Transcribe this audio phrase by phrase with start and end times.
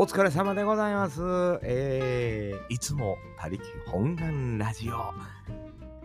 [0.00, 1.20] お疲れ様でございます。
[1.62, 4.94] えー、いつも他力本願ラジオ、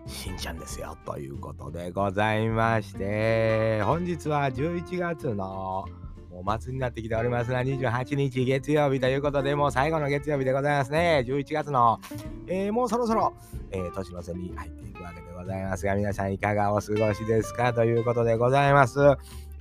[0.06, 0.97] しんちゃんですよ。
[1.06, 5.86] ということでございまして、本日は11月の
[6.29, 11.23] もう末になってきておりますが、28日月曜日ということで、もう最後の月曜日でございますね。
[11.26, 12.01] 11月の、
[12.47, 13.33] えー、もうそろそろ、
[13.72, 17.72] えー、年の瀬に入っていくわけでございますが、皆さんいかがお過ごしですか？
[17.72, 19.00] ということでございます。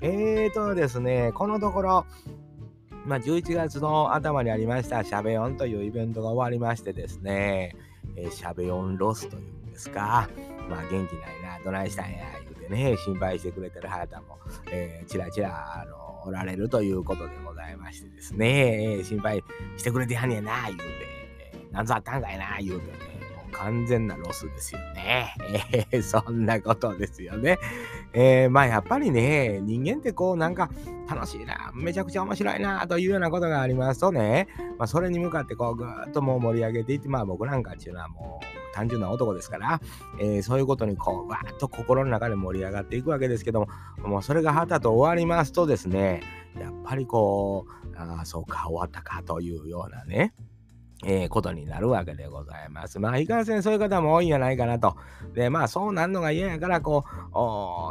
[0.00, 2.06] えーとですね、このところ、
[3.06, 7.76] まあ、11月の頭にありましたシャベオンというイベントが終わりましてですね、
[8.16, 10.28] えー、シャベオンロスというんですか、
[10.70, 14.38] まあ元気ないな、どないしたんや、言うてね、心配してくれてる方も、
[14.70, 19.44] えー、ちらちら、あの、おられるということでございましてですね、えー、心配
[19.76, 20.84] してくれてはんねやな、言うて、
[21.72, 23.14] なんぞあったんかいな、言うてね、
[23.52, 25.34] 完全なロスですよね。
[25.90, 27.58] えー、そんなことですよね。
[28.12, 30.70] えー、まあやっぱりね、人間ってこうなんか
[31.08, 39.80] 楽しいな、めちゃくちゃ面白いなというようなことがありますとね、まあそれに向かってこうぐーっともう盛り上げていって、まあ僕なんかっていうのはもう単純な男ですから、
[40.20, 43.68] えー、そういうことにこうわーっと心の中で盛り上がっていくわけですけども、
[44.08, 46.22] もうそれがはたと終わりますとですね、
[46.58, 50.34] やっぱりこう、ああ、そうか、終わったかというようなね、
[51.06, 52.98] えー、ことになるわけでございます。
[52.98, 54.96] まあ、いかんせんそういう方も多いんじゃないかなと。
[55.34, 57.04] で、まあ、そうなんのが嫌やから、こ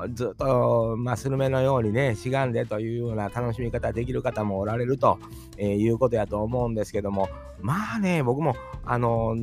[0.06, 5.20] う、ずっと、まあ、スルメのようにね、しがんでというような楽しみ方できる方もおられると、
[5.58, 7.30] えー、いうことやと思うんですけども、
[7.62, 9.36] まあね、僕も、あの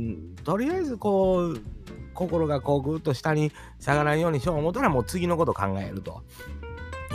[0.45, 1.61] とりあえずこう、
[2.13, 6.23] 心がこうぐっと下に下がらんようにしよう思ったらもう次のこと考えると。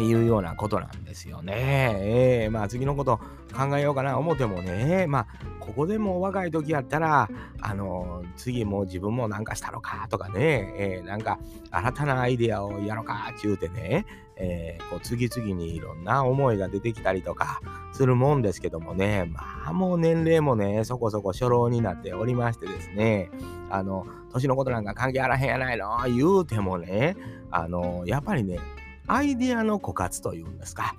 [0.01, 1.95] いうようなことなんですよね。
[1.99, 3.19] えー、まあ次のこと
[3.55, 5.27] 考えようかな思ってもね、まあ
[5.59, 7.29] ここでも若い時やったら、
[7.61, 11.39] あの、次もう自分もなんかしたのかとかね、えー、なんか
[11.71, 14.05] 新たなアイデアをやろうかって言うてね、
[14.37, 17.61] えー、こう次々にいろんな思いが出てきたりとか
[17.93, 23.29] するもんですけどもね、まあもう年齢もね、そこそこ初老になっておりましてですね、
[23.69, 27.15] あの、年のことなんか関係あらへんやないの言うてもね、
[27.49, 28.59] あの、やっぱりね、
[29.07, 30.95] アイディアの枯渇というんですか。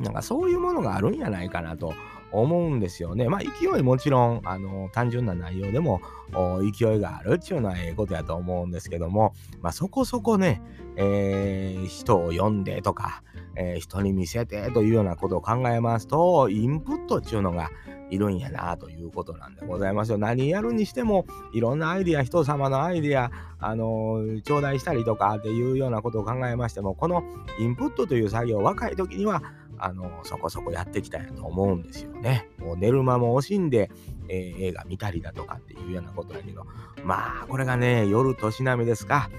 [0.00, 1.92] なんかそういうものがあるんじゃないかなと
[2.30, 3.28] 思うんですよね。
[3.28, 6.00] まあ勢いもちろんあの単純な内容でも
[6.76, 10.62] 勢いがあるっていうのはええことやと思うんですけども、まあそこそこね、
[10.96, 13.22] えー、人を呼んでとか、
[13.56, 17.70] えー、人に見せてというようなことを考えますと、インプットっていうのが
[18.10, 20.18] いるんやなということなんでございますよ。
[20.18, 27.22] 何やるにしてもいろんなアイディア、人様のアイディア、あのー、頂戴したりとかっていうようなことを考えましても、この
[27.58, 29.42] インプットという作業、若い時には
[29.78, 32.48] あのそこそこやってきたんやと思うんですよね。
[32.58, 33.90] もう寝る間も惜しんで、
[34.28, 36.66] えー、映画見たりだとかっていうようなことだけど、
[37.04, 39.30] まあ、これがね、夜年並みですか。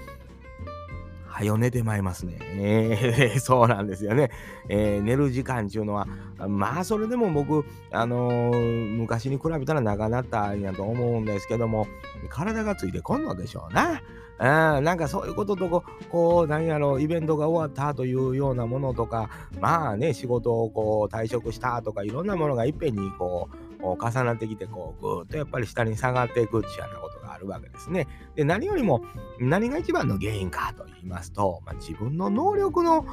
[1.30, 2.36] はよ寝てまいますね。
[2.40, 4.30] えー、 そうなんですよね。
[4.68, 6.06] えー、寝る時間っていうのは、
[6.48, 11.86] まあそれでも僕、あのー、昔に比べたら長なったんやと思うんですけども、
[12.28, 14.02] 体がついてこんのでしょうな。
[14.40, 19.28] うん、なんかそういうこととこ、こう、なんやろ、イベントが終わったというようなものとか、
[19.60, 28.06] まあね、仕事をこう退職したとか、いろんなものがいっぺんにこう、重なってきて、こう、ぐーっとやっぱり下に下がっていくっていうようなことるわけですね。
[28.36, 29.02] で、何よりも
[29.38, 33.04] 何が一番の原因かと言いますと、まあ、自分の能力の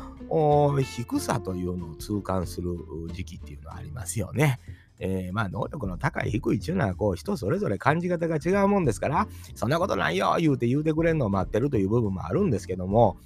[0.81, 2.77] 低さというのを痛感する
[3.13, 4.59] 時期っていうのはありますよね。
[4.99, 13.17] えー、まあ能力の高い低いっていうのはこう人それぞれ感じ方が違うもんですからそんなことないよ言うて言うてくれるのを待ってるという部分もあるんですけども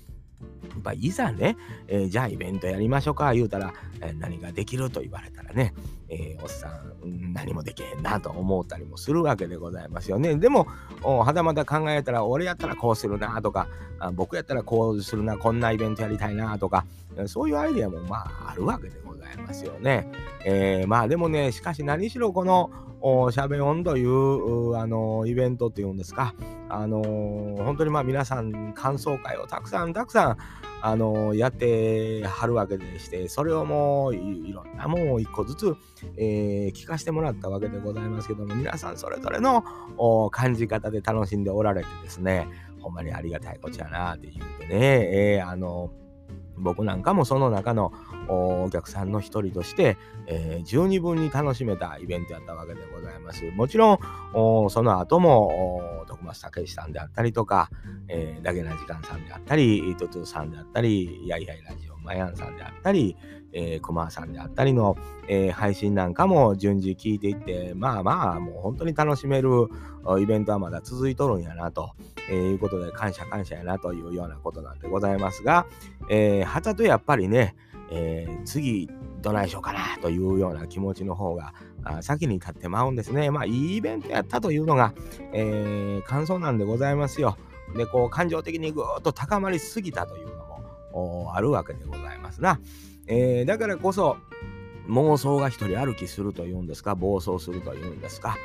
[0.72, 1.58] やっぱいざね、
[1.88, 5.74] えー、じゃあイベントやりましょうか言うたら、えー、何ができると言われたらね、
[6.10, 10.36] えー、おっさん何もできへんなと思ったりもするわけでございますよね。
[10.36, 10.68] でも、
[11.02, 13.68] はたまた考えたら、俺やったらこうするなとか、
[14.00, 16.86] あ僕やったらこうするな、こんなイベントやりたいなとか、
[17.28, 20.08] そういうアイデアもまああるわけでございますよね。
[20.46, 22.72] え、まあでもね、しかし何しろこの
[23.32, 26.36] しゃべ音というあのイベントっていうんですか、
[26.70, 27.02] あの
[27.58, 30.38] 本当にまあ皆さん感想会をたくさんたくさん
[30.84, 35.76] あのやってはるわけでして、それをもういろんなもんを一個ずつ、
[36.18, 39.64] えー、聞かせてもらったわけでございますけども、皆さんそれぞれの
[40.32, 42.48] 感じ方で楽しんでおられてですね、
[42.82, 45.92] ほんまにありがたいこっちゃなって言うてね、えー、あの
[46.58, 47.92] 僕なんかもその中の
[48.28, 53.50] お客さんの一人として、えー、十二分に楽しめたイベントやったわけでございます。
[53.52, 54.00] もちろん、
[54.70, 57.70] その後も、徳松武さんであったりとか、
[58.08, 63.16] えー、ダゲな時間さんであったり、トトゥさんであったり、やいやいラジオマヤンさんであったり、
[63.54, 69.68] えー、クマさんであったりの、えー、配信なんかも順次聞いていって、まあまあ、もう本当に楽しめる
[70.20, 71.92] イベントはまだ続いとるんやなと、
[72.30, 75.66] えー、いうことで、感謝感謝やなというようなことなんでございますが、
[76.10, 77.56] えー、はたとやっぱりね、
[77.92, 78.90] えー、次
[79.22, 83.32] どないしようかなというような気持ちの方があ先に立ってまうんですね。
[83.32, 84.94] まあいいイベントやったというのが、
[85.34, 87.38] えー、感想なんでございますよ。
[87.76, 90.46] でこう感情的にぐーっと高まりすぎたというの
[90.94, 92.60] もあるわけでございますな。
[93.08, 94.18] えー、だからこそ
[94.88, 98.38] 妄想が一人歩きするというんですか暴走するというんですか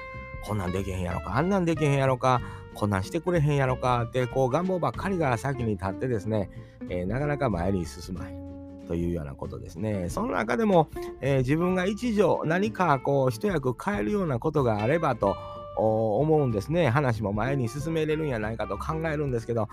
[0.44, 2.41] こんなんできへんやろかあんなんできへんやろか
[2.75, 6.50] こんなんしてくれへんやろかってこう願望ばっかりが先に立ってですね、
[6.88, 8.47] えー、なかなか前に進まへん。
[8.87, 10.08] というようなことですね。
[10.08, 10.88] その中でも、
[11.20, 15.37] えー、自分が一条何かこう一役変えるようなことがあればと
[15.76, 16.88] 思うんですね。
[16.88, 19.69] 話も前に進めれるんやないかと考えるんですけど、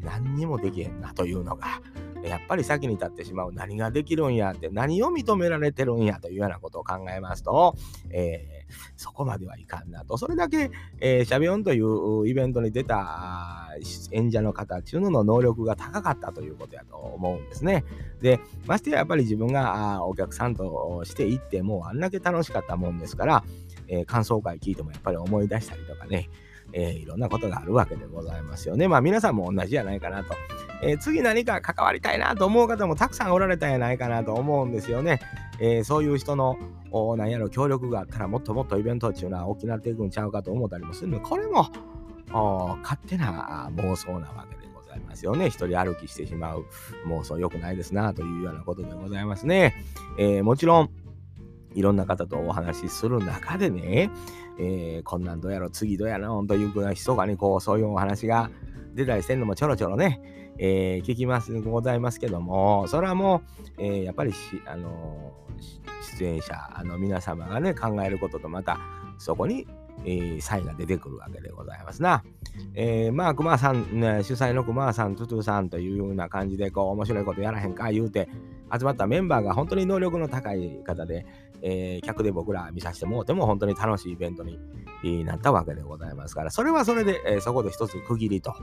[0.00, 1.66] 何にもできへんなというのが、
[2.28, 7.76] やっぱり先に立ってしまう何ができるんやって何を認められてるんやというようなことを考えますと、
[8.10, 10.16] えー、そこまではいかんなと。
[10.16, 13.68] それだけ、えー、シャビオンというイベントに出た
[14.10, 17.84] 演者の方っていうのの能力が高かったということやと思うんですね。
[18.20, 23.44] で、ましてややっぱり自分がお客さんとしていってもうあんだけ楽しかったもんですから、
[23.86, 26.30] えー、感想会聞いてもやっぱり思い出したりとかね、
[26.72, 28.88] えー、いろんなことがあるわけでございますよね。
[28.88, 30.34] まあ皆さんも同じじゃないかなと。
[30.82, 35.20] えー、次何か関わりたいなと思う方もたくさんおられたんやないかなと思うんですよね。
[35.60, 36.58] えー、そういう人の
[37.16, 41.70] 何やろ協力があったらもっともっとイベントっていうのは大きなっていくんちゃうかと思ったりもするので、これも
[42.82, 45.48] 勝手な妄想なわけでございますよね。
[45.48, 46.66] 一人歩きしてしまう
[47.06, 49.76] 妄想良くないですなというようなことでございますね。
[50.18, 50.90] えもちろん
[51.74, 54.10] いろんな方とお話しする中でね、
[54.58, 58.50] えー、こんなんどうやろ、次どうやろ、というふうな密かにこう、そういうお話が
[58.94, 60.20] 出たりしてんのもちょろちょろね、
[60.58, 63.42] えー、聞きますございますけども、それはも
[63.78, 65.32] う、えー、やっぱりし、あの
[66.18, 66.54] 出演者
[66.84, 68.78] の皆様がね、考えることとまた、
[69.18, 69.66] そこに、
[70.04, 72.22] えー、差異が出てくるわけでございますな。
[72.74, 78.28] えー、まあ、熊さん、ね、主催の熊さん、トゥトゥさんというような感じで、こう、面白いことやらへんか言うて、
[78.76, 81.26] 集まったメンバーが本当に能力の高い方で、
[81.62, 84.58] えー、客で僕ら見させてもうても本当に楽しいイベントに
[85.24, 88.54] なったわけでございますから、それはそれで、えー、そこで一つ区切りと。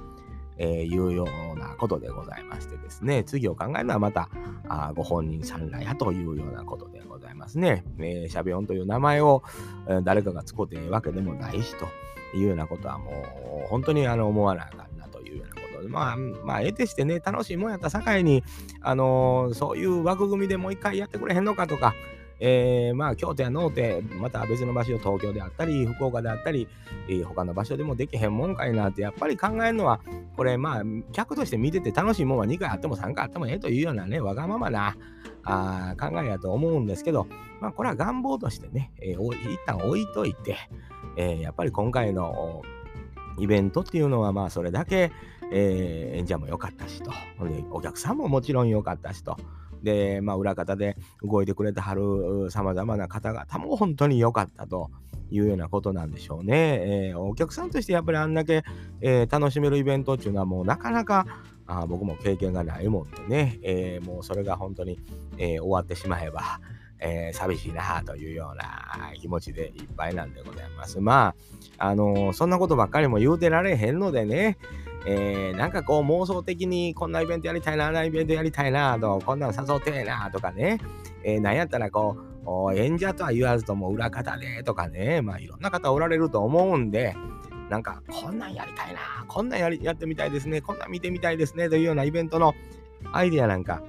[0.63, 1.25] えー、いうよ
[1.55, 4.29] うなことでございましてですね、次を考えるのはまた
[4.69, 7.83] あご本人さんらやというようなことでございますね。
[7.97, 9.41] えー、シャビオンという名前を、
[9.89, 11.87] え、誰かが使っていいわけでもないしと
[12.37, 13.09] いうようなことはも
[13.65, 18.43] う本当にあの思わなあかんなというようなことで、まあ、まあ、得てしてね、楽しいもんやった境に、
[18.81, 21.95] あのー、そういう枠組みでもう一回やってくれへんのかとか、
[22.43, 26.67] えー、まあ京都や能手また別の場所東京であったり福岡であったり、
[27.07, 30.01] えー、他の場所でもできへんもんかいなってやっぱり考えるのは
[30.35, 30.83] これまあ
[31.13, 34.97] 客として見てて楽しいもんは2回あっても3回あってもええというようなねわがままな
[35.43, 37.27] あ考えやと思うんですけど
[37.59, 40.57] まあこれは願望としてね、えー、一旦置いといて、
[41.17, 42.63] えー、やっぱり今回の
[43.37, 45.11] イベントっていうのはまあそれだけ、
[45.51, 47.11] えー、演者も良かったしと。
[47.71, 49.37] お客さんももちろん良かったしと。
[49.83, 54.89] で、まあ、裏方で動いてくれてはるさまざまな方々も本当に良かったと
[55.31, 57.09] いうようなことなんでしょうね。
[57.09, 58.63] えー、お客さんとしてやっぱりあんだけ、
[59.01, 61.25] えー、楽しめるイベントっていうのはもうなかなか
[61.67, 64.99] あ僕も経験がないもんでね、えー、もうそれが本当に、
[65.37, 66.59] え終わってしまえば、
[66.99, 70.99] えー、寂しいなというような気持ちでいっぱいなんでございます。
[70.99, 71.33] ま
[71.79, 74.57] あ、あの、そんなことばっかりも言うてられへんのでね、
[75.05, 80.79] えー、なんかこう妄想的にこんなイベントやりたいな、あんなイベントやりたいなと、こんなん誘ってえなとかね、
[81.23, 82.17] えー、なんやったらこ
[82.69, 87.15] う、演者とは言わずとも裏方でとかね、まあいろんな方おられると思うんで、
[87.69, 92.53] なんかこんなんやりたいな、こんなんやりやってみたいですね、こんなん見てみたいですねというようなイベントの
[93.11, 93.81] アイディアなんか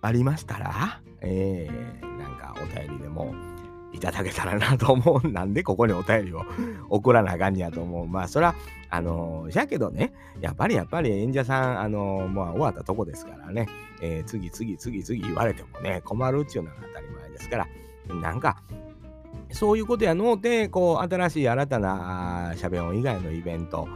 [0.00, 3.34] ありましたら、えー、なんかお便りでも
[3.92, 5.28] いただけたらなと思う。
[5.28, 6.44] なんでここにお便りを
[6.88, 8.08] 送らなあかんやと思う。
[8.08, 8.54] まあ、そら、
[8.90, 13.68] あのー、じゃけどね、やっぱりやっぱり演者さん、あのー、まあ、終わったとこですからね、
[14.02, 17.68] えー、次次次次言われてもね、困るっていうのが当たり前ですから、
[18.20, 18.62] なんか、
[19.50, 23.88] そういうことやのうて、こう、新しい新たなしゃべ音以外のイベント、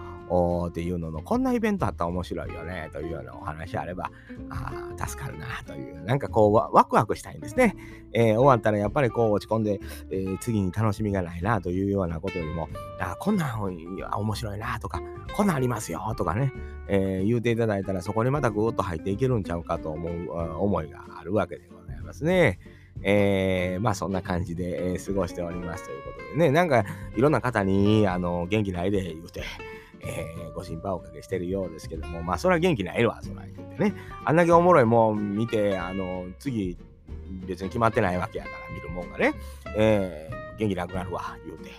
[0.68, 4.10] っていうのの、こんなイベントあったら面白いよね、というようなお話あれば、
[4.50, 7.76] あ助かるな、という、なんかこうワ、クワクしたいんですね。
[8.12, 9.80] えー、終わったらやっぱりこう落ち込んで、
[10.10, 12.68] えー、次に楽しみがないな、というようなことよりも、
[13.00, 15.00] あこんなん面白いな、とか、
[15.36, 16.52] こんなんありますよ、とかね、
[16.88, 22.58] えー、言うていただいたら、そこにまたぐーっと入っていけるんちゃうかと思う思いがあるわけでございますね。
[23.02, 26.84] えー、まあそんな感じで、えー、過ごしておりますということでね、なんか
[27.16, 29.42] いろんな方にあの元気ないで言うて、
[30.02, 33.94] えー、ご心配おかけしてるようですけども、まあ、それは元気ないわ、そら言うてね。
[34.24, 36.76] あんだけおもろいもん見て、あの、次、
[37.46, 39.34] 別に決まってないわけやから、見るもんがね、
[39.76, 41.70] えー、元気なくなるわ、言うて。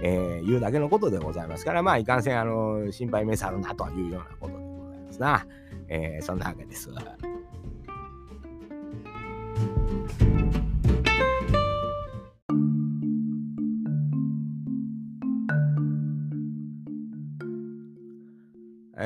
[0.00, 5.46] えー、言うだけのことでございますから、まあ、いかんせん、あの、心配めさるなというようなことでございますな。
[5.88, 6.90] えー、そんなわけです。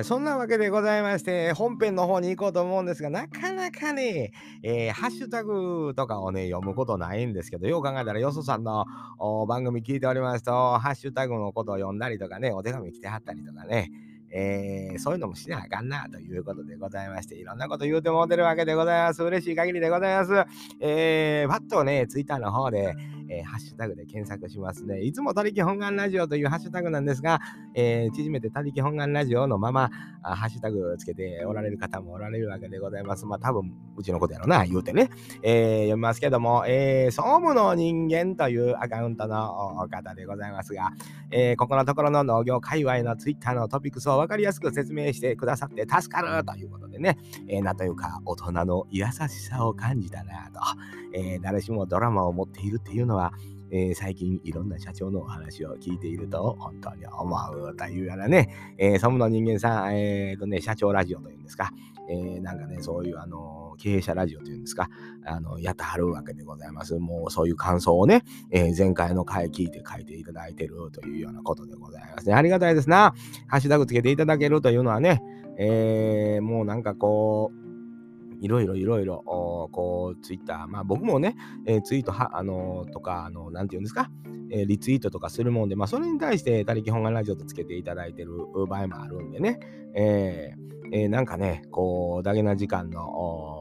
[0.01, 4.33] ー、そんなわけでございまして、本編の方に行こうと思うんですが、なかなかね、
[4.63, 8.87] えー、ハッシュタグとかをね、読むことないんですけど、よう考えたら、よそさんの
[9.47, 13.91] 番組聞いておりますと、ハッシュタグのことを読んだりとかね、お手紙来てはったりとかね、
[14.35, 19.23] えー、そういうのもしなあかんなということでございまして、いろんなこと言うてもうてるわけでございます。
[19.23, 20.33] 嬉しい限りでございます。
[20.81, 22.97] えー、パッとね、ツイッターの方で、
[23.29, 25.03] えー、ハッシュタグで検索しますね。
[25.03, 27.41] いつも他力本願ラジオというハッシュタグなんですが、
[27.75, 29.91] えー、縮めて他力本願ラジオのまま
[30.23, 33.27] あ、ハッシュタグつけておられる方もおられるわけでございます。
[33.27, 35.11] まあ多分、うちのことやろな、言うてね、
[35.43, 40.91] えー、読みますけども、えー、総務の人間というアカウントの方でございますが、
[41.31, 50.61] えー、ここのところの農業界隈のツイッターのトピックスを分かりやすく説明してくださって助かるということでね、えー、なんというか大人の優しさを感じたなと、
[51.15, 53.33] えー、誰しもドラマを持っているっていうのは、
[53.71, 61.71] えー、最近いろんな社長のお話を聞いていると本当に思うというようなね、えー、ソムの人間さん、えーとね、社長ラジオというんですか、
[62.11, 64.91] えー、なんかね、そういうあの経営者ラジオというんですか、
[65.25, 66.99] あのやってはるわけでございます。
[66.99, 72.35] もうそういう感想をね、えー、前回の回聞いて書いていただいてるというようなことでございますね。
[72.35, 73.15] ありがたいですな。
[73.49, 75.23] ハッシュタグつけていただけるというのはね、
[75.59, 77.62] えー、もうなんかこう、
[78.43, 84.11] いろいろいろいろ、こう、ツイッター、まあ僕もね、えー、ツイートは、あのー、とか、あのー、なんていうんですか、
[84.51, 88.33] えー、リツイートとかするもんで、まあそれに対して、他力本願ラジオとつけていただいてる
[88.69, 89.61] 場合もあるんでね、
[89.95, 93.61] えー、えー、なんかね、こう、ダゲな時間の、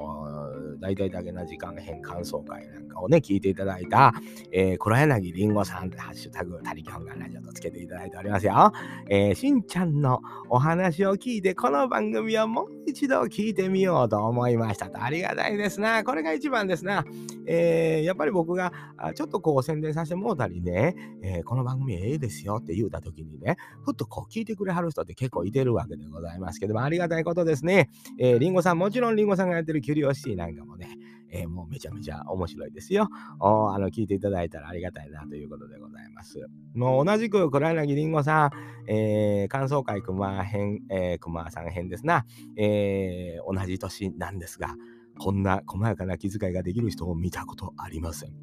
[0.81, 4.13] 大々だけな時間編感想会なんかをね、聞いていただいた、
[4.51, 8.71] えー、黒柳りんごさんってハッシュタグ、他力本願ラジオとつけていただいておりますよ。
[9.09, 15.01] えー、しんちゃんのお話を聞いて、この番組をもう一度聞いてみようと思いましたと。
[15.01, 16.03] ありがたいですな。
[16.03, 17.05] これが一番ですな。
[17.45, 18.71] えー、やっぱり僕が
[19.15, 27.89] ちょっとこう宣伝させてもうたりね、えー、この番組ええですよって言うた時にね、ふっとこう聞いてくれはる人って結構いてるわけでございますけども、ありがたいことですね。
[28.19, 30.89] えー、りんごさん、もちろんりんごさんがやってるキュリオシティなんかもね、
[31.31, 33.07] えー、もうめちゃめちゃ面白いですよ。
[33.39, 36.47] あの聞いていただいたらありがたいなということでございます。
[36.75, 38.51] もう同じく黒柳りんごさん、
[38.91, 42.25] えー、感想会熊編、えー、熊さん編ですな、
[42.57, 44.75] えー、同じ年なんですが、
[45.19, 48.33] こんな細やかな気遣いができる人を見たことありません。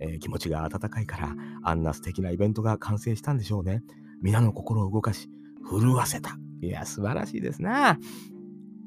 [0.00, 3.82] えー、気持ちが温かいからあんな素敵なイベントが完成したんでしょうね。
[4.22, 5.28] 皆の心を動かし、
[5.68, 6.38] 震わせた。
[6.62, 7.98] いや、素晴らしいですな。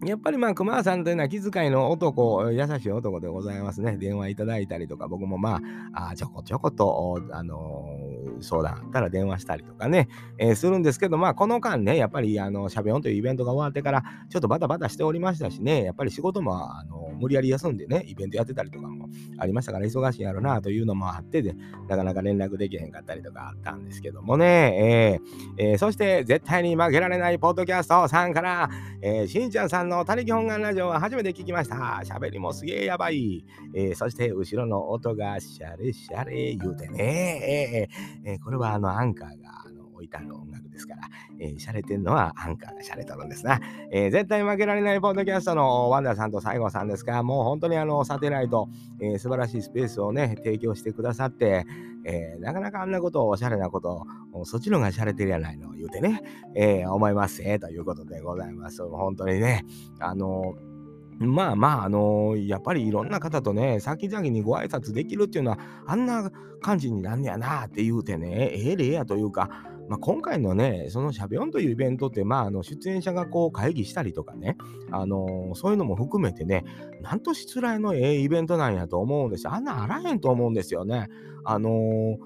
[0.05, 3.98] やっぱりまあ、熊さんというのは気遣いの男、優しい男でございますね。
[3.98, 5.62] 電話いただいたりとか、僕もま
[5.93, 8.02] あ、あちょこちょこと、あのー、
[8.44, 19.08] 相談あったら電話したりとかね、えー、するんですけど、まあ、この間ね、やっぱり、あの、しゃべ音というイベントが終わってから、ちょっとバタバタしておりましたしね、やっぱり仕事も、あの無理やり休んでね、イベントやってたりとかも
[19.38, 21.56] ありましたから、忙しいやろなというのもあってで、
[21.88, 25.20] なかなか連絡できへんかったりとかあったんですけどもね、
[25.58, 28.70] えーえー、そして、絶対に負けられないポッドキャストさんから、
[29.02, 32.02] えー、しんちゃんさんの他力本願ラジオは初めて聞きました。
[32.04, 33.46] 喋りもすげえやばい。
[33.74, 37.90] えー、そして後ろの音がシャレシャレ言うてね。
[38.26, 41.02] えー、え、えこれはあのアンカーがあの置いてある音楽ですから、
[41.40, 43.60] えー、シャレてんのはアンカーがシャレとるんですな。
[43.92, 51.66] えー、絶対負けられないポッドキャストのワンダーさんと西郷さんですが、もう本当にあのサテライト、えー、素晴らしいスペースをね、提供してくださって、
[52.06, 56.22] えー、なかなかあんなことをおしゃれなことを、そっちのがしゃれてるやないの言うてね、
[56.56, 58.86] え、思いますえということでございます。
[58.88, 59.63] 本当にね、
[60.00, 60.73] あのー
[61.27, 69.50] まあまあ、あのー、やっぱりいろんな方とね、先々にご挨拶できるっていうのは、あんな感じになんねやなって言うてね、ええ例やというか、
[69.89, 74.58] まあ、今回のね、そのしゃべ音というイベントって、まあ、あの出演者がこう会議したりとかね、
[74.92, 76.63] あのー、そういうのも含めてね、
[77.01, 79.53] なんとしつらいのええイベントなんやと思うんですよ。
[79.53, 81.10] あんなあらへんと思うんですよね。
[81.44, 82.18] あの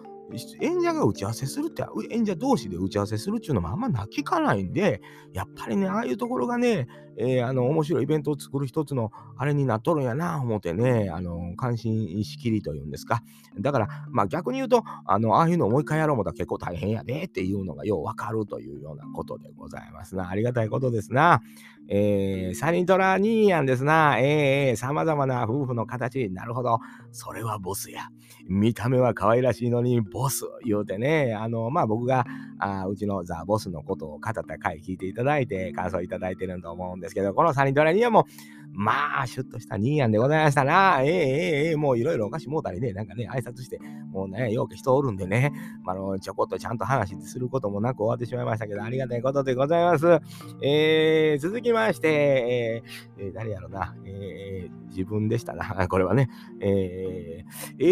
[0.61, 5.01] 演者が打ち合わせするって、演者同士で打ち合わせするっていうのもあんまな聞かないんで、
[5.33, 6.87] やっぱりね、ああいうところがね、
[7.17, 13.23] えー、あの、面白いイベントを作る一つのあれになっとるんやな、思ってね、あの、関心しきりというんですか。
[13.59, 20.29] だから、まあ逆に言うと、あの、ああいうのをもう一回やろうもたら結構大変やでっていうのがようわかるというようなことでございますな。
[20.29, 21.41] ありがたいことですな。
[21.89, 24.17] えー、サニトラニーヤンですな。
[24.19, 26.29] えー、様々な夫婦の形。
[26.29, 26.79] なるほど。
[27.11, 28.09] それはボスや。
[28.49, 31.33] 見た目は可愛らしいのに、ボス言うてね。
[31.33, 32.25] あの、まあ、僕が
[32.59, 38.25] あ、うちのザ・ボスのことを語った回聞いていただいて、感想いただいてると思うんですですけど、このサニトラニーヤンも、
[38.73, 40.99] まあ、シュッとした兄やんでございましたな。
[41.01, 43.79] ええええええもういろいろお菓子もうたりね、なんかね、挨拶して、
[44.11, 45.51] もうね、ようけ人おるんでね、
[45.87, 50.19] あの、ちょこっとちゃんと話することもなく終わってしまいましたけど、ありがたいことでございます。
[50.61, 52.83] えー、続きまして、
[53.17, 57.85] えー、誰やろな、えー、自分でしたな、 これはね、えー、え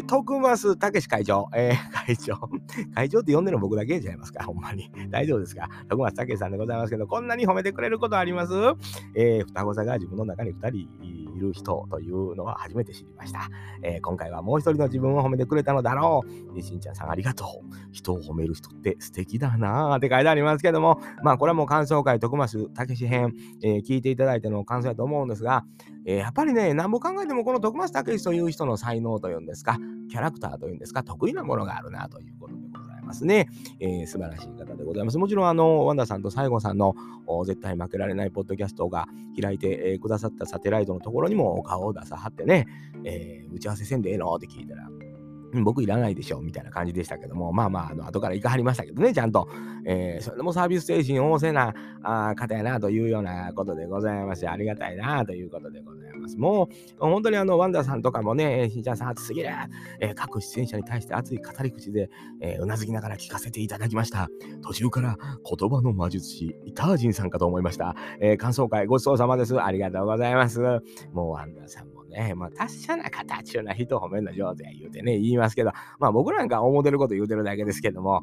[0.00, 2.36] ー、徳増武会長、えー、会長、
[2.96, 4.90] 会長って呼んでるの僕だけじゃないますか、ほんまに。
[5.10, 5.68] 大丈夫ですか？
[5.88, 8.52] 徳増武さんでございますけど、こんなに褒めてくれることあります
[9.14, 13.48] えー、双子座が自分の中に2人いる人というのは初めて知りました。
[13.82, 16.22] えー、今回はもう一人の自分を褒めてくれたのだろ
[16.54, 16.62] う。
[16.62, 17.48] しんちゃんさんありがとう。
[17.92, 25.64] 人を褒める人って素敵だなって書いてありますけども、まあこれはもう感想会徳増武史編、えー、聞いていただいての感想だと思うんですが、
[26.06, 29.78] えー、やっぱりね、何も考えてもこの徳増武史という人の才能というんですか、
[30.10, 32.69] キャラクターというんですか、得意なものがあるなということで
[33.10, 33.48] ますね。
[33.80, 35.18] えー、素晴らしい方でございます。
[35.18, 36.94] もちろん、あの、ワンダさんと西郷さんの
[37.44, 39.06] 絶対負けられないポッドキャストが
[39.40, 42.66] 開いて、えー、くださったサテライトのところにもお顔を出さはってね、
[43.04, 44.88] えー、打ち合わせせんでええのって聞いたら、
[45.64, 49.48] 僕いらないでしょみたいな感じでしたけども、まあまあ、あの後から行かはりましたけどね、ちゃんと。
[49.84, 56.09] えー、それでもサービス精神旺盛なあ方やなというようなことでございまして、ありがたいなということでございます。
[56.38, 56.68] も
[56.98, 59.50] う、本当にあの、ワンダーさんとかもね、新ちゃんさん熱すぎる、
[60.00, 62.10] えー、各出演者に対して熱い語り口で、
[62.40, 64.28] えー、うなずきながら聞かせていただきました。
[64.62, 67.94] 途中から言葉の魔術師、イタージンさんかと思いました。
[68.20, 69.60] えー、感想会ごちそうさまです。
[69.60, 70.60] ありがとうございます。
[71.12, 78.22] もうワンダーさんね、まあ、達者な方ちゅうな人褒めるの上手や言うてね、言いますけど、まあ僕なんか思ってること言うてるだけですけども、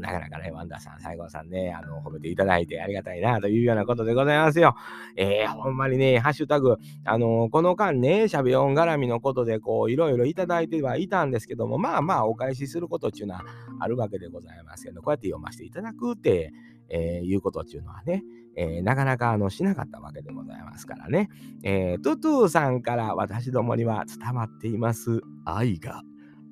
[0.00, 4.74] なかなかね、ワンダーさん、西郷さんね、あの、褒めていただいてありがたいなというようなことでございますよ。
[5.16, 13.44] えー、ほんまにね、ハッシュタグ、あのこの間ね、しゃべ音絡みのことで、こう、いろいろいただいてはいたんですけども、まあまあ、お返しすることっていうのは
[13.78, 16.52] あるわけでございますけど、こうやって読ませていただくって、
[16.90, 18.22] えー、いうことっていうのはね、
[18.56, 21.28] えー、なかなかあのしなかったわけでございますからね。
[21.62, 26.02] えー、トゥトゥさんから私どもには伝わっています愛が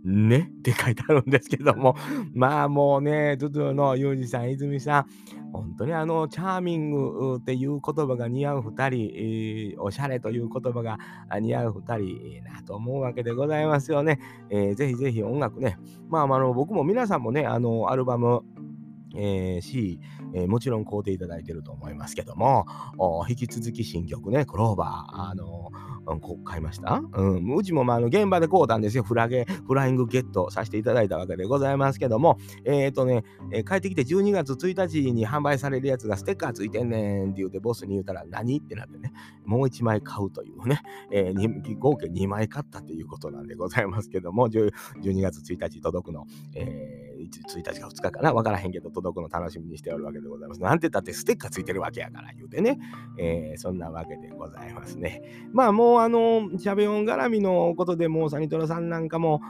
[0.05, 1.97] ねって書いてあるんですけども、
[2.33, 5.07] まあもうね、トゥトゥのユージさん、泉さん、
[5.53, 10.99] 本当にあの、チャーミングっていう言葉が似合う2人、えー、おしゃれという言葉が
[11.41, 14.21] 似合う2人いいなと思うわけでございますよね。
[14.51, 18.43] えー、ぜひぜひ音楽ね、まあ、あの僕も皆さんもね、あの、アルバム、
[19.17, 20.01] えー、し、
[20.35, 22.67] えー、もちろん買うていただいてると思いますけども、
[23.29, 25.71] 引き続き新曲ね、クローバー、あの
[26.07, 29.03] うん、こ買いました、うん、うちもまああの現場で買うたんですよ。
[29.03, 38.59] フラゲ、フライングゲットさせていただいたわけでございますけども、えっ、ー、とね、えー、帰ってきて12月1日に販売されるやつがステッカーついてんねんって言うてボスに言うたら何？
[38.59, 39.13] ってなってね、
[39.45, 44.73] もう1枚買うというね、えー、合計2枚買ったということなんでございますけども、12
[45.21, 50.61] 月1日届くの、えー、1日か2日かな、わからへんけど届くの楽しみにしておるわけでございます。
[50.61, 52.79] なんて言ったってステッカーついてるわけやから言うてね、
[53.19, 55.23] えー、そんなわけでございますね。
[55.53, 59.41] まあもうあの、しゃべ音絡みのことでもうサニトラさんなんかも、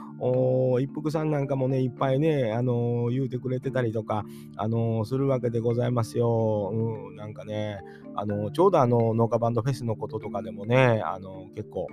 [0.79, 4.25] 一服さんなんかもね、いっぱいね、あのー、言うてくれてたりとか、
[4.57, 6.71] あのー、するわけでございますよ。
[6.73, 7.79] うん、なんかね、
[8.15, 11.87] あのちょうどあの、農家バンドフェスのこととかでもね、あの結構、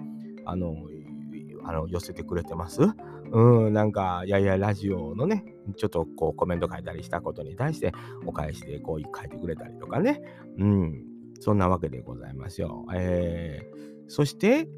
[0.44, 0.76] あの
[1.64, 2.80] あの寄せてくれてます。
[3.32, 5.44] うん、なんか、いやいやラジオのね、
[5.76, 7.92] ちょっとこうコメント書いたりしたことに対して
[8.24, 10.22] お返しでこう書いてくれたりとかね。
[10.58, 11.04] うん、
[11.40, 12.86] そんなわけでございますよ。
[12.94, 14.68] えー、そして、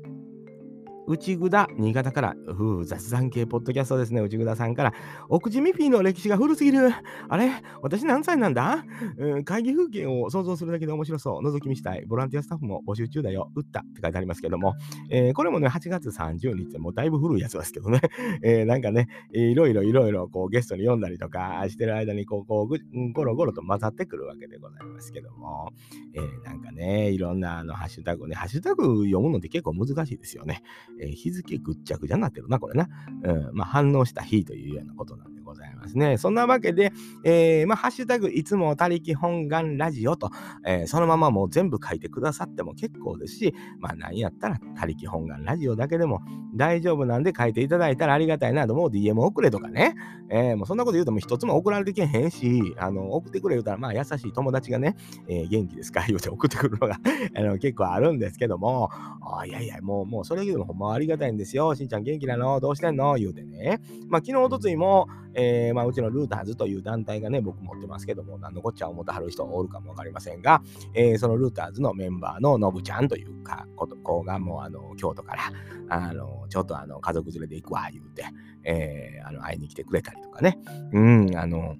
[1.08, 4.92] 内ぐだ、新潟から、う雑談系ポッドキャストですね、内ぐださんから、
[5.30, 6.90] 奥地ミフィの歴史が古すぎる。
[7.28, 7.50] あれ？
[7.80, 8.84] 私何歳なんだ、
[9.16, 11.42] うん、会議風景を想像するだけで面白そう。
[11.42, 12.04] 覗き見したい。
[12.06, 13.50] ボランティアスタッフも募集中だよ。
[13.56, 14.74] 打ったって書いてありますけども、
[15.08, 18.00] えー、これもね、8月30日、もうだいぶ古いやつですけどね、
[18.44, 22.78] えー、なんかね、いろいろいろいろこうゲストに読んだりとかしてる間にこう、こうぐ
[23.14, 25.72] ゴロゴロと混ざってくるわけでございますけども、
[26.12, 30.62] えー、なんかね、いろんなあのハッシュタグね、ハッシュタグ読むのって結構難しいですよね。
[31.00, 32.88] えー、日付ぐっちゃぐちゃになってるな、これな。
[33.22, 35.37] うん、まあ、反応した日というようなことなんで
[35.78, 36.18] ますね。
[36.18, 36.92] そんなわけで、
[37.24, 40.30] えー、まあ、ハッシュタグ、いつも他力本願ラジオと、
[40.66, 46.20] えー、そのままもう全部書いてくださっても結構ですし、まあ、何やったら他力本願ラジオだけでも
[46.54, 49.94] 大丈夫なんで書いていただいたらありがたいなと思う DM 送れとかね。
[50.30, 54.94] えー、もうそんなこと言うともう一つも送られてけへんし、あの、送ってくれ言うたら、まあ、優しい友達がね、
[55.26, 56.04] えー、元気ですか？
[56.06, 56.96] 言うて送ってくるのが
[57.34, 61.74] あの結構あるんですけども、あいやいや、もう、もうそれ言うのほんまありがたいんですよ。
[61.74, 62.60] しんちゃん元気なの？
[62.60, 63.14] どうしてんの？
[63.14, 63.80] 言うてね。
[64.08, 70.62] まあ、昨日、おとついも、えー、まあ、うちのルーターズという団体がね、僕持ってますけども、何のこっちゃ思ってはる人おるかもわかりませんが、
[70.94, 75.52] えー、そのルーターズのメンバーののぶちゃんというか、子がもう、あの、京都から、
[75.88, 78.24] あの、ちょっとあの、家族連れで行くわ、言うて、
[78.64, 80.58] えー、あの、会いに来てくれたりとかね。
[80.92, 81.76] うん、あの、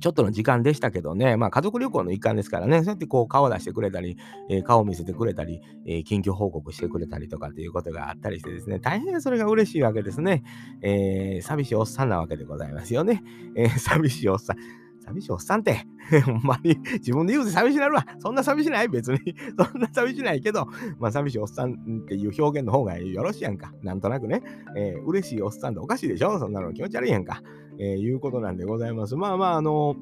[0.00, 4.16] ちょっとの時間でしたけどね、まあ家族旅行の一環ですからね、そうやってこう顔出してくれたり、
[4.50, 10.42] えー、顔を見せてくれたり、えー、近況報告してくれたりとかっていうことがあったりしてですね、大変それが嬉しいわけですね。
[10.82, 13.22] えー、寂しいおっさんなわけでございますよね。
[13.56, 14.85] え、寂しいおっさん。
[15.06, 15.86] 寂しいおっさんって、
[16.26, 18.06] ほんまに自分で言うて寂しなるわ。
[18.18, 18.88] そんな寂しない？
[18.88, 19.18] 別に。
[19.58, 20.66] そんな寂しないけど、
[20.98, 23.72] まあ寂しいおっさんっていう表現の方がよろしいやんか。
[23.82, 24.42] なんとなくね。
[24.76, 26.38] えー、嬉しいおっさんっておかしいでしょ？
[26.38, 27.42] そんなの気持ち悪いやんか。
[27.78, 29.16] えー、いうことなんでございます。
[29.16, 29.96] まあまあ、あの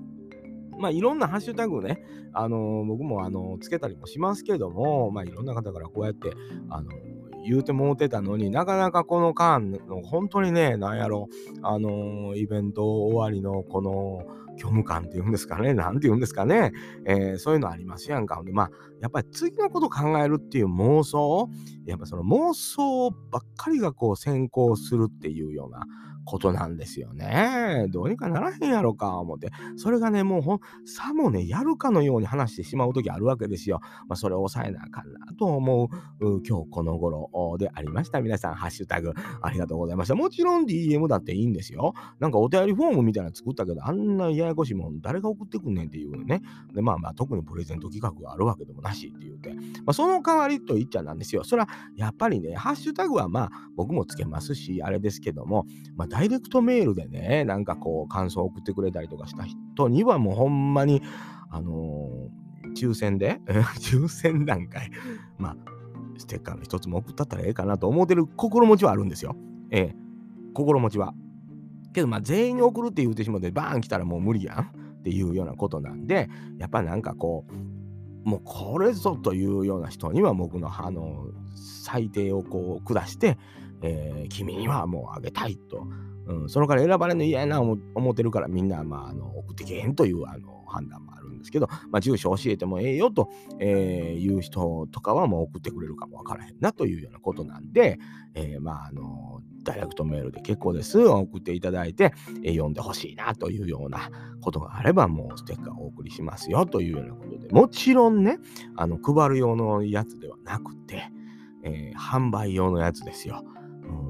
[0.79, 6.33] まあ、いろんなハッシュタグね、あの僕もあのつけたりもしますけども、まあ、いろんな方からこうやって、
[6.69, 6.91] あの
[7.47, 11.29] 言うてもうてたのになかなかこの間の本当にねなんやろ
[11.63, 14.25] あのイベント終わりのこの
[14.57, 16.73] 虚無感っていうんですかね、 なんて言うんですかね、
[17.05, 18.43] えー、そういうのありますやんか。
[18.45, 21.49] で、まあ、やっぱり次のこと考えるっていう妄想、
[21.87, 25.87] やっぱその妄想ばっかりがこう先行するっていうような、
[26.25, 27.87] ことなんですよね。
[27.91, 29.51] どうにかならへんやろか、思って。
[29.77, 33.81] それがね、もうほん、さもね、やるかのように話してしまう時あるわけですよ。
[34.09, 35.89] まあ、それを抑えなあかんなと思う
[36.47, 38.21] 今日この頃でありました。
[38.21, 40.15] 皆さん、ハッシュタグありがとうございました。
[40.15, 41.95] もちろん DM だっていいんですよ。
[42.21, 46.43] なんかお便りフォームみたいなの作ったけど、あんなややこしいもん誰が送ってくんねんっていうね。
[46.75, 49.53] で、まあまあ、特にプレゼント企画があるわけでもなしって言うて。
[49.53, 51.45] まあ、その代わりと言っちゃなんですよ。
[51.45, 61.03] それはやっぱりね、ハッシュタグはまあ、僕もつけますし、あれですけども、まあ、ダイレクトメールでね、なんかこう、感想を送ってくれたりとかした人にはもうほんまに、
[61.51, 63.41] あのー、抽選で、
[63.83, 64.93] 抽選段階、
[65.39, 65.57] まあ、
[66.17, 69.35] ステッカーの一つも送ったったらええかなと思ってる心持ちはあるんですよ。
[69.73, 69.97] ええ、
[70.53, 71.15] 心持ちは。
[71.93, 77.45] けど、まあ、全員に送るって言うてしまって、バーン来たらもう無理やんっていうようなことなんで、やっぱなんかこ
[78.25, 83.37] う、もうこれぞというような人には僕のあの最低をこう下して、
[83.87, 85.87] えー、君にはもうあげたいと、
[86.27, 87.77] うん、そのから選ばれるの嫌やな思
[88.11, 93.29] ってるからみんな、まあ、あの送ってけへんというあの判断もあるんですけど、まあ、住所教えてもええよと、
[93.61, 97.99] えー、いう人とかはもう送ってくれるかもわからへんなというようなことなんで、
[98.35, 100.99] えー、まああのダイレクトメールで結構です。
[101.03, 104.11] 送っていただいて、えー、読んでほしいなというような
[104.43, 108.39] ことがあれば、もうステッカーをお送りしますよというようなことで、もちろんね、
[108.77, 111.11] あの配る用のやつではなくて、
[111.63, 113.43] え、販売用のやつですよ。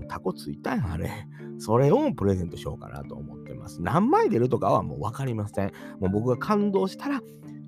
[0.04, 1.10] タコついたやん、あれ。
[1.58, 3.80] それをプレゼントしようかなと思ってます。
[3.82, 5.72] 何枚出るとかはもう分かりません。
[6.00, 7.22] もう僕が感動したら、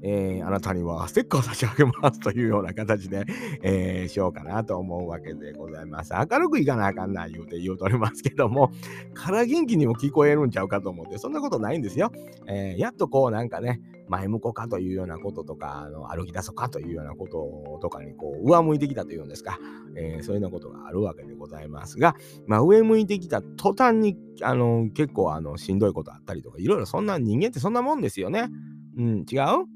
[0.09, 3.25] えー、あなたにはステッカーを差し上げますというような形で、
[3.62, 6.12] えー、しようかなと思うわけでございます。
[6.14, 8.71] 明るくいかなあかんな言うて言うとりますけども、
[9.14, 12.12] から元気にも聞こえるんちゃうかと思って、そんなことないんですよ。
[12.47, 19.59] えー、やっとこうなんかね、前向こうかというようなこととか、あの歩き出そうかというようなこととかにこう上向いてきたというんですか、
[19.97, 22.14] えー、そういうようなことがあるわけでございますが、
[22.47, 28.49] まあ、上向いてきた途端にあの結構あのしんどいことあったりとか、いろいろそんな人間ってそんなもんですよね。
[28.97, 29.76] うん、違う？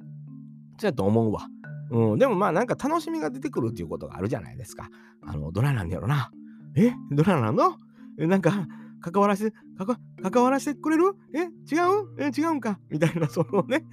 [0.80, 1.46] そうやと思うわ。
[1.92, 4.88] うん、でもまあなんか楽しみが出てくるっていうことがあるじゃないですか。
[5.22, 6.30] あの、どないなんだろうな。
[6.76, 6.92] え？
[7.10, 7.76] どないなんの？
[8.16, 8.66] なんか、
[9.00, 9.52] 関わらせ、
[10.22, 11.14] 関わらせてくれる？
[11.34, 11.40] え？
[11.40, 11.50] 違う？
[12.18, 12.78] え違うんか？
[12.90, 13.84] みたいな、そのね、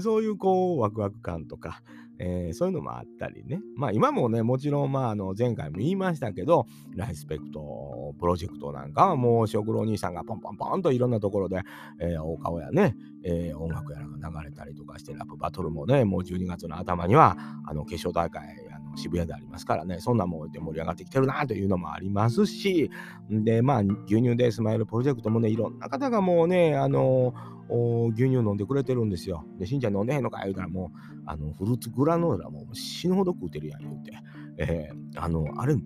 [0.00, 1.82] そういうこう、ワクワク感とか、
[2.18, 3.60] えー、そういうのもあったりね。
[3.76, 11.62] まあ今もね、もちろん、まああの前回も言いましたけど、ライスペクトプロジェクトなんかはもう食郎兄さんがポンポンポンといろんなところで、
[12.00, 22.90] えー、大顔やね、えー、音楽やらが流れたりとかして、ラップバトルもね、もう12月の頭には、あの決勝大会、や渋谷でありますからね、そんなもんで盛り上がってきてるなというのもありますし、
[23.30, 29.44] で、まあ牛乳でスマイルプロジェクトもね、いろんな方がもうね、あのー牛乳飲んでくれてるんですよ。
[29.58, 34.12] で、しんちゃん飲んでへんのか言うたらもう、あの、フルーツグラノーラも死ぬほど食うてるやん言うて。
[34.58, 35.76] えー、あの、あれ、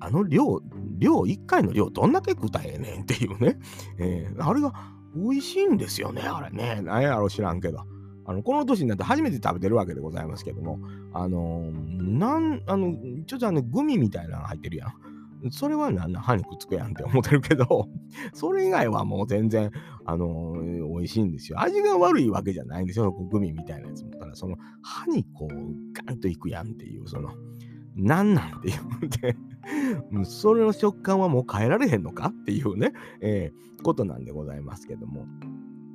[0.00, 0.60] あの量、
[0.98, 3.58] 量、1回の量どんだけ食うたらえねんっていうね。
[3.98, 4.72] えー、あれが
[5.14, 6.80] 美味しいんですよね、あれね。
[6.82, 7.78] 何やろ知らんけど。
[8.26, 10.80] あの、この年になって初めて食べてるわけでございますけども、
[11.12, 12.94] あのー、なん、あの、
[13.26, 14.92] ちょっとあの、グミみたいなの入ってるやん。
[15.50, 17.88] それはなんな歯にくっつくやんって思ってるけど、
[18.32, 19.70] それ以外はもう全然、
[20.04, 21.60] あのー、美味しいんですよ。
[21.60, 23.12] 味が悪いわけじゃないんですよ。
[23.12, 24.12] グミみたいなやつも。
[24.12, 25.54] ただ、その歯にこう、
[26.06, 27.30] ガンといくやんっていう、その、
[27.96, 29.36] なんなんて言うて
[30.24, 35.26] それの食感はもう変えられへんのかっていうね、えー、ことなんでございますけども。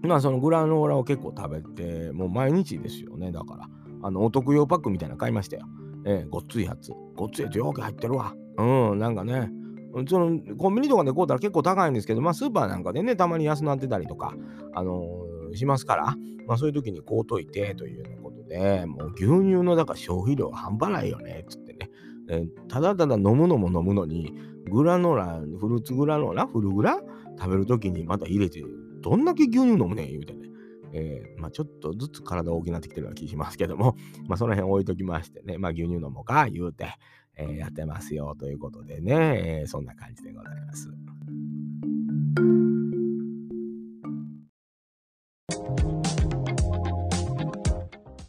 [0.04, 3.32] まあ、そのグラノーラを結構食べて、もう毎日ですよね。
[3.32, 3.70] だから、
[4.04, 5.66] あの、お得用パックみたいなの買いましたよ。
[6.06, 6.92] えー、ごっついやつ。
[7.16, 8.34] ごっついやつよく入ってるわ。
[8.58, 9.52] うん、なんかね、
[10.08, 14.34] そのコンビニとかで買うたら結構高いんですけど、まあスーパーなんかでね、たまに安なってたりとか、
[14.74, 16.16] あのー、しますから、
[16.48, 21.90] まあそういう時に買うといてというようなことで、もう牛乳のだから消費量半端ないよね、つってね。
[22.30, 24.34] えー、ただただ飲むのも飲むのに、
[24.70, 27.02] グラノーラ、フルーツグラノーラ、フルグラ
[27.38, 28.64] 食べる時にまた入れて、
[29.02, 30.50] どんだけ牛乳飲むねん言うてね。
[30.94, 33.96] えー、まあ、ちょっとずつ体大きくなってきてるような気しますけども、
[34.28, 36.88] まあ、その辺置いときましてね、まあ、牛乳飲もうか言うて、
[37.38, 40.90] えー、やってますよということでね、えー、そんな感じでございます。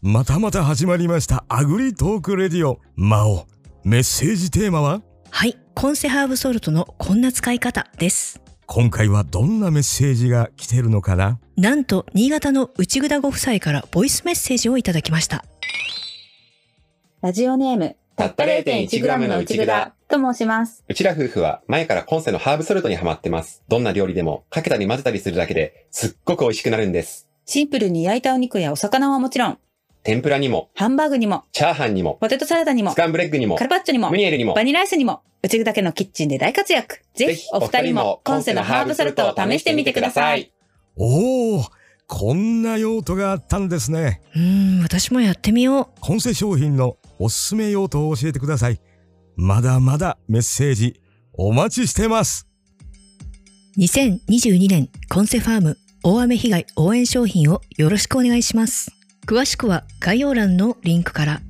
[0.05, 3.47] またまた始まりましたアグリトークレディオ魔王
[3.85, 5.01] メッセージテーマは？
[5.31, 8.42] はいコンセハーブソルトのこんな使い方です
[8.75, 11.39] 今回はどんなメッセージが来てるのかな？
[11.59, 15.45] なんと新潟の内ぐだご夫妻からボイスメッセージをいただきました
[17.21, 20.85] ラジオネームたった 0.1g の内ぐだと申します。
[20.89, 23.63] うちら夫婦は前からコンセのハーブソルトにハマってます。
[23.69, 27.29] どんな料理でもかけたり混ぜたりするだけですっごく美味しくなるんです。
[27.45, 29.59] シンプルに焼いたお肉やお魚はもちろん、
[30.05, 37.01] 天ぷらにも、ハンバーグにも、チャーハンにも、ポテトサラダにもス、カンブレッグにもカ、ルパッチョにもム、ニエルにもバ、ニラアイスにも、うちぐだけのキッチンで大活躍。
[37.15, 40.53] ぜひお二人もコンセのハーブソルトを試してみてください。。
[40.97, 41.65] おお
[42.15, 48.79] こんな用途があったんですねうーん私もやってみようコンセ商品のおすすめ用途を教えてください
[49.37, 51.01] まだまだメッセージ
[51.33, 52.47] お待ちしてます
[53.79, 58.91] 2022年コンセファーム大雨被害応援商品をよろしくお願いします
[59.25, 61.41] 詳しくは概要欄のリンクから。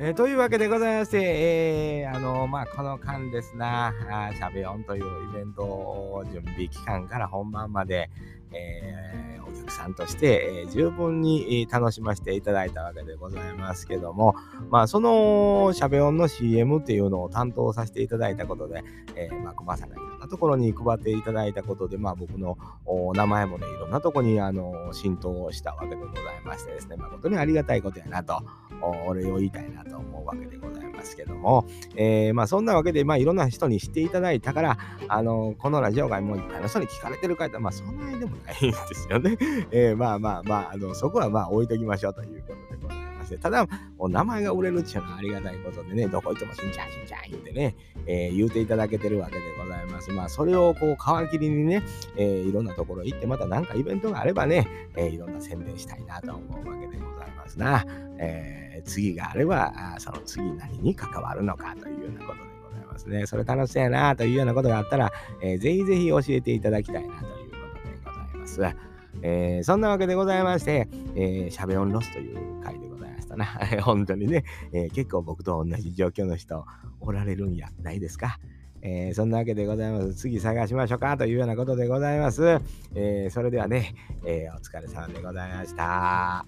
[0.00, 8.08] えーというわけでございまして、えーあのまあ、この間ですな、あーシャベオンというイベント準備期間から本番まで、
[8.52, 14.34] えーお客さんとして、えー十分に楽しませていただいたわけでございますけども、
[14.70, 18.84] まあ、そのしゃべ音の CM っていうのを担当させていただいたことで、
[19.16, 26.14] えーまあ、小さないろなところに配っていただいたことで、まあ、僕のお名前もね、いろんなとこにあの浸透したわけでござい
[26.44, 28.42] ましてですね、誠にありがたいことやなと。
[28.80, 39.36] お礼を言いたいなと思うわけでございますけども、えーまあそんなわけで、まあいろんな人に知っていただいたから、あのこのラジオがもういっぱいの人に聞かれてるか、まあそんなにでもないんですよね。
[39.72, 43.66] えーまあまあまあ、あのそこはまあ置いときましょうということでございまして、ただ、
[43.98, 50.10] お名前が売れるっていうのはありがたいことでね、どこ行ってもしんちゃんしんちゃん言うてね、えー言うていただけてるわけでございます。
[50.10, 51.82] まあそれをこう皮切りにね、
[52.16, 57.84] えーいろんなところ行って、また何かイベントがあればね、えーいろんな宣伝したいなと思うわけでございますな。
[58.18, 63.26] え次があれば、あその次何に関わるのかというようなことでございますね。
[63.26, 65.12] それ楽しそうやなというようなことがあったら、
[65.42, 68.76] えーぜひぜひ教えていただきたいなということでございます。
[69.22, 72.97] えーそんなわけでございまして、えー、シャベオンロスという回でございました
[73.38, 73.46] な。
[73.82, 76.66] 本当にね、えー結構僕と同じ状況の人
[77.00, 78.38] おられるんやないですか？
[78.82, 80.14] えーそんなわけでございます。
[80.14, 82.58] 次探しましょうかというようなことでございます。
[82.94, 86.44] えーそれではね、えーお疲れ様でございました。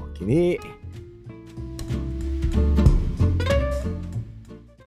[0.00, 0.58] おおきに。